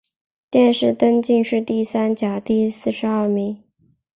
[0.49, 3.63] 殿试登进士第三甲第四十二名。